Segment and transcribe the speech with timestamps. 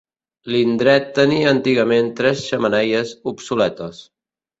[0.51, 4.01] L'indret tenia antigament tres xemeneies obsoletes.